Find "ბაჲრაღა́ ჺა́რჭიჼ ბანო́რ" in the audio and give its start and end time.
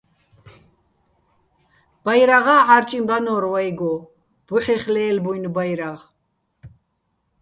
2.03-3.43